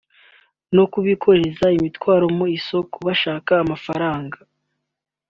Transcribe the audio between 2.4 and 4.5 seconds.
isoko (Bashaka amafaranga)